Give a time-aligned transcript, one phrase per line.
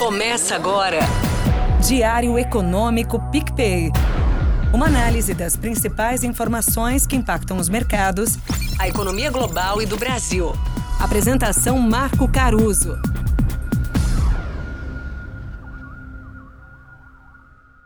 [0.00, 1.00] Começa agora.
[1.86, 3.90] Diário Econômico PicPay.
[4.72, 8.38] Uma análise das principais informações que impactam os mercados,
[8.78, 10.54] a economia global e do Brasil.
[10.98, 12.96] Apresentação Marco Caruso.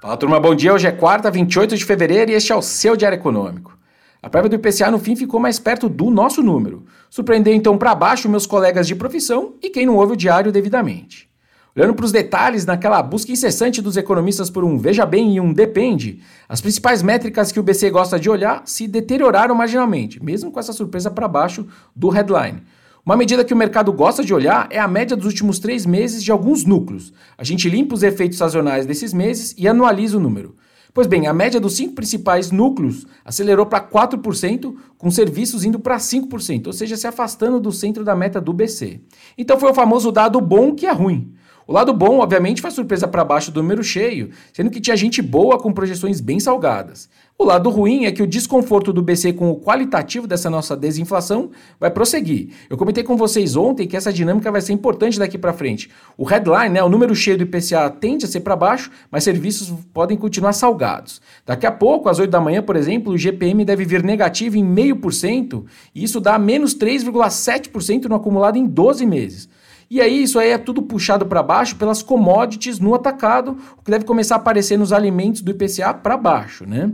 [0.00, 0.72] Fala turma, bom dia.
[0.72, 3.76] Hoje é quarta, 28 de fevereiro e este é o seu Diário Econômico.
[4.22, 6.86] A prévia do IPCA no fim ficou mais perto do nosso número.
[7.10, 11.33] Surpreendeu então para baixo meus colegas de profissão e quem não ouve o diário devidamente.
[11.76, 15.52] Olhando para os detalhes naquela busca incessante dos economistas por um veja bem e um
[15.52, 20.60] depende, as principais métricas que o BC gosta de olhar se deterioraram marginalmente, mesmo com
[20.60, 22.62] essa surpresa para baixo do headline.
[23.04, 26.22] Uma medida que o mercado gosta de olhar é a média dos últimos três meses
[26.22, 27.12] de alguns núcleos.
[27.36, 30.54] A gente limpa os efeitos sazonais desses meses e anualiza o número.
[30.94, 35.96] Pois bem, a média dos cinco principais núcleos acelerou para 4%, com serviços indo para
[35.96, 39.00] 5%, ou seja, se afastando do centro da meta do BC.
[39.36, 41.34] Então foi o famoso dado bom que é ruim.
[41.66, 45.22] O lado bom, obviamente, foi surpresa para baixo do número cheio, sendo que tinha gente
[45.22, 47.08] boa com projeções bem salgadas.
[47.36, 51.50] O lado ruim é que o desconforto do BC com o qualitativo dessa nossa desinflação
[51.80, 52.50] vai prosseguir.
[52.70, 55.90] Eu comentei com vocês ontem que essa dinâmica vai ser importante daqui para frente.
[56.16, 59.72] O headline, né, o número cheio do IPCA tende a ser para baixo, mas serviços
[59.92, 61.20] podem continuar salgados.
[61.44, 64.64] Daqui a pouco, às 8 da manhã, por exemplo, o GPM deve vir negativo em
[64.64, 69.48] 0,5%, e isso dá menos 3,7% no acumulado em 12 meses.
[69.90, 73.90] E aí, isso aí é tudo puxado para baixo pelas commodities no atacado, o que
[73.90, 76.90] deve começar a aparecer nos alimentos do IPCA para baixo, né?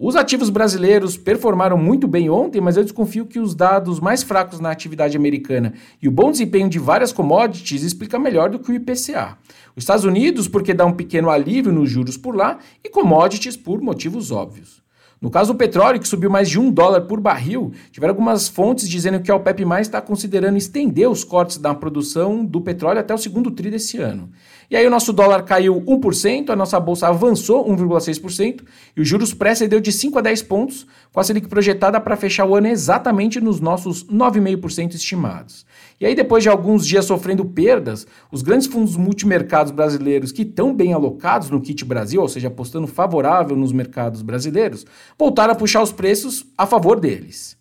[0.00, 4.60] Os ativos brasileiros performaram muito bem ontem, mas eu desconfio que os dados mais fracos
[4.60, 8.74] na atividade americana e o bom desempenho de várias commodities explica melhor do que o
[8.74, 9.36] IPCA.
[9.74, 13.80] Os Estados Unidos, porque dá um pequeno alívio nos juros por lá, e commodities por
[13.80, 14.80] motivos óbvios.
[15.20, 18.88] No caso do petróleo, que subiu mais de um dólar por barril, tiveram algumas fontes
[18.88, 23.18] dizendo que a OPEP está considerando estender os cortes da produção do petróleo até o
[23.18, 24.30] segundo tri desse ano.
[24.70, 28.62] E aí o nosso dólar caiu 1%, a nossa bolsa avançou 1,6%
[28.96, 32.16] e os juros pré deu de 5 a 10 pontos, com a Selic projetada para
[32.16, 35.66] fechar o ano exatamente nos nossos 9,5% estimados.
[35.98, 40.72] E aí depois de alguns dias sofrendo perdas, os grandes fundos multimercados brasileiros que estão
[40.72, 44.86] bem alocados no kit Brasil, ou seja, apostando favorável nos mercados brasileiros,
[45.16, 47.58] voltaram a puxar os preços a favor deles.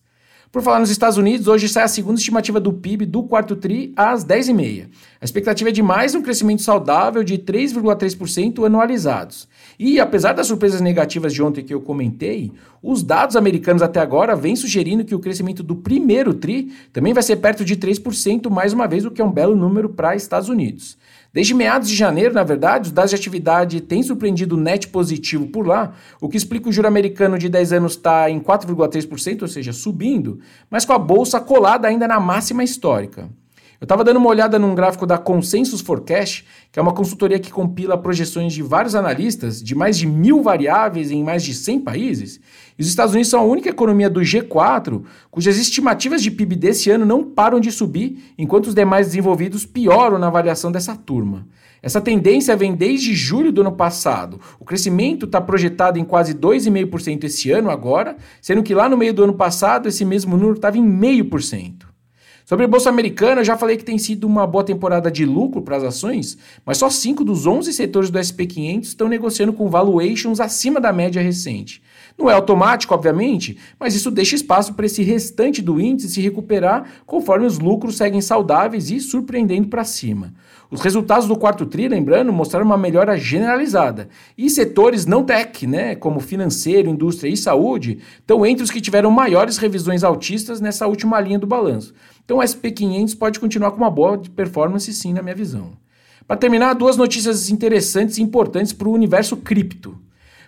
[0.52, 3.94] Por falar nos Estados Unidos, hoje sai a segunda estimativa do PIB do quarto TRI
[3.98, 4.88] às 10h30.
[5.20, 9.48] A expectativa é de mais um crescimento saudável de 3,3% anualizados.
[9.78, 14.36] E, apesar das surpresas negativas de ontem que eu comentei, os dados americanos até agora
[14.36, 18.72] vêm sugerindo que o crescimento do primeiro TRI também vai ser perto de 3%, mais
[18.72, 20.98] uma vez, o que é um belo número para Estados Unidos.
[21.34, 25.68] Desde meados de janeiro, na verdade, os dados de atividade têm surpreendido net positivo por
[25.68, 29.48] lá, o que explica o juro americano de 10 anos estar tá em 4,3%, ou
[29.48, 30.40] seja, subindo,
[30.70, 33.30] mas com a bolsa colada ainda na máxima histórica.
[33.80, 37.52] Eu estava dando uma olhada num gráfico da Consensus Forecast, que é uma consultoria que
[37.52, 42.40] compila projeções de vários analistas de mais de mil variáveis em mais de 100 países.
[42.76, 46.90] E os Estados Unidos são a única economia do G4 cujas estimativas de PIB desse
[46.90, 51.48] ano não param de subir, enquanto os demais desenvolvidos pioram na avaliação dessa turma.
[51.80, 54.42] Essa tendência vem desde julho do ano passado.
[54.60, 59.14] O crescimento está projetado em quase 2,5% esse ano agora, sendo que lá no meio
[59.14, 61.87] do ano passado esse mesmo número estava em 0,5%.
[62.48, 65.62] Sobre a Bolsa Americana, eu já falei que tem sido uma boa temporada de lucro
[65.62, 70.40] para as ações, mas só 5 dos 11 setores do SP500 estão negociando com valuations
[70.40, 71.84] acima da média recente.
[72.18, 76.90] Não é automático, obviamente, mas isso deixa espaço para esse restante do índice se recuperar
[77.06, 80.34] conforme os lucros seguem saudáveis e surpreendendo para cima.
[80.70, 84.10] Os resultados do quarto TRI, lembrando, mostraram uma melhora generalizada.
[84.38, 89.12] E setores não tech, né, como financeiro, indústria e saúde, estão entre os que tiveram
[89.12, 91.94] maiores revisões altistas nessa última linha do balanço.
[92.26, 95.72] Então o SP500 pode continuar com uma boa performance sim, na minha visão.
[96.28, 99.98] Para terminar, duas notícias interessantes e importantes para o universo cripto.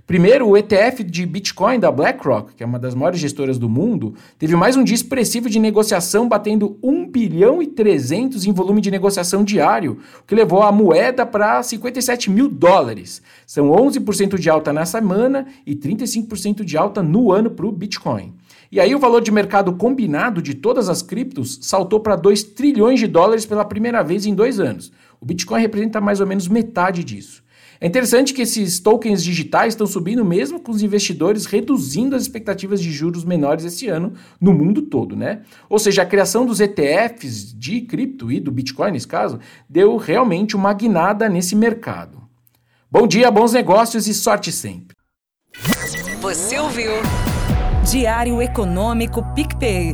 [0.09, 4.16] Primeiro, o ETF de Bitcoin da BlackRock, que é uma das maiores gestoras do mundo,
[4.40, 8.90] teve mais um dia expressivo de negociação, batendo 1 bilhão e 300 em volume de
[8.90, 13.22] negociação diário, o que levou a moeda para 57 mil dólares.
[13.46, 18.34] São 11% de alta na semana e 35% de alta no ano para o Bitcoin.
[18.72, 23.00] E aí o valor de mercado combinado de todas as criptos saltou para 2 trilhões
[23.00, 24.91] de dólares pela primeira vez em dois anos.
[25.22, 27.47] O Bitcoin representa mais ou menos metade disso.
[27.81, 32.81] É interessante que esses tokens digitais estão subindo mesmo com os investidores reduzindo as expectativas
[32.81, 35.43] de juros menores esse ano no mundo todo, né?
[35.70, 39.40] Ou seja, a criação dos ETFs de cripto e do Bitcoin, nesse caso,
[39.70, 42.22] deu realmente uma guinada nesse mercado.
[42.91, 44.97] Bom dia, bons negócios e sorte sempre.
[46.22, 46.91] Você ouviu?
[47.90, 49.93] Diário Econômico PicPay.